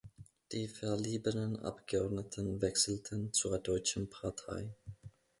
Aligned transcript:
Die 0.51 0.67
verbliebenen 0.67 1.59
Abgeordneten 1.59 2.59
wechselten 2.59 3.31
zur 3.33 3.59
Deutschen 3.59 4.09
Partei. 4.09 4.73